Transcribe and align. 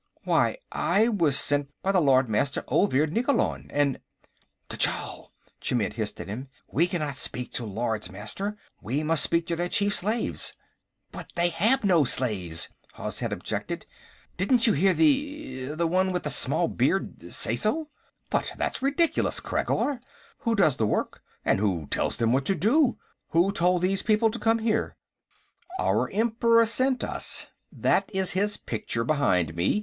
"Why, 0.23 0.57
I 0.71 1.09
was 1.09 1.37
sent 1.37 1.69
by 1.83 1.91
the 1.91 2.01
Lord 2.01 2.27
Master 2.27 2.63
Olvir 2.67 3.05
Nikkolon, 3.05 3.67
and...." 3.69 3.99
"Tchall!" 4.67 5.31
Chmidd 5.61 5.93
hissed 5.93 6.19
at 6.19 6.27
him. 6.27 6.47
"We 6.67 6.87
cannot 6.87 7.13
speak 7.13 7.53
to 7.53 7.67
Lords 7.67 8.09
Master. 8.11 8.57
We 8.81 9.03
must 9.03 9.21
speak 9.21 9.45
to 9.45 9.55
their 9.55 9.69
chief 9.69 9.93
slaves." 9.93 10.55
"But 11.11 11.31
they 11.35 11.49
have 11.49 11.83
no 11.83 12.03
slaves," 12.03 12.69
Hozhet 12.93 13.31
objected. 13.31 13.85
"Didn't 14.37 14.65
you 14.65 14.73
hear 14.73 14.95
the... 14.95 15.75
the 15.75 15.85
one 15.85 16.11
with 16.11 16.23
the 16.23 16.31
small 16.31 16.67
beard... 16.67 17.31
say 17.31 17.55
so?" 17.55 17.89
"But 18.31 18.53
that's 18.57 18.81
ridiculous, 18.81 19.39
Khreggor. 19.39 19.99
Who 20.39 20.55
does 20.55 20.77
the 20.77 20.87
work, 20.87 21.21
and 21.45 21.59
who 21.59 21.85
tells 21.91 22.17
them 22.17 22.33
what 22.33 22.45
to 22.45 22.55
do? 22.55 22.97
Who 23.27 23.51
told 23.51 23.83
these 23.83 24.01
people 24.01 24.31
to 24.31 24.39
come 24.39 24.57
here?" 24.57 24.95
"Our 25.77 26.09
Emperor 26.09 26.65
sent 26.65 27.03
us. 27.03 27.45
That 27.71 28.09
is 28.11 28.31
his 28.31 28.57
picture, 28.57 29.03
behind 29.03 29.53
me. 29.55 29.79